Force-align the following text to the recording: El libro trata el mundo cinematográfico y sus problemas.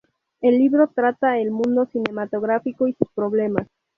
El 0.41 0.57
libro 0.57 0.87
trata 0.87 1.37
el 1.37 1.51
mundo 1.51 1.85
cinematográfico 1.85 2.87
y 2.87 2.93
sus 2.93 3.07
problemas. 3.13 3.67